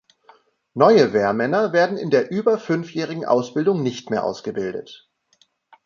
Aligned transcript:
Neue 0.73 1.13
Wehrmänner 1.13 1.73
werden 1.73 1.95
in 1.95 2.09
der 2.09 2.31
über 2.31 2.57
fünfjährigen 2.57 3.23
Ausbildung 3.23 3.83
nicht 3.83 4.09
mehr 4.09 4.23
ausgebildet. 4.23 5.07